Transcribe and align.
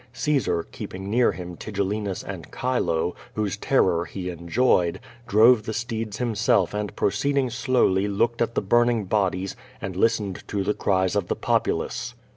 Caesar, 0.13 0.65
keeping 0.71 1.11
near 1.11 1.31
him 1.31 1.55
Tigellinus 1.55 2.23
and 2.23 2.47
Chilo, 2.51 3.13
whose 3.35 3.55
terror 3.55 4.05
he 4.05 4.31
enjoyed, 4.31 4.99
drove 5.27 5.61
the 5.67 5.75
steeds 5.75 6.17
himself 6.17 6.73
and 6.73 6.95
pro 6.95 7.09
ceeding 7.09 7.51
slowly 7.51 8.07
looked 8.07 8.41
at 8.41 8.55
the 8.55 8.63
burning 8.63 9.05
bodies 9.05 9.55
and 9.79 9.95
listened 9.95 10.43
to 10.47 10.63
the 10.63 10.73
cries 10.73 11.15
of 11.15 11.27
the 11.27 11.35
populace. 11.35 12.15